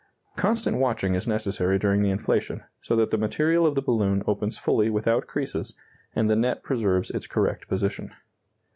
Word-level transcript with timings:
Constant 0.35 0.77
watching 0.79 1.13
is 1.13 1.27
necessary 1.27 1.77
during 1.77 2.01
the 2.01 2.09
inflation, 2.09 2.63
so 2.81 2.95
that 2.95 3.11
the 3.11 3.19
material 3.19 3.67
of 3.67 3.75
the 3.75 3.83
balloon 3.83 4.23
opens 4.25 4.57
fully 4.57 4.89
without 4.89 5.27
creases, 5.27 5.75
and 6.15 6.27
the 6.27 6.35
net 6.35 6.63
preserves 6.63 7.11
its 7.11 7.27
correct 7.27 7.67
position. 7.67 8.11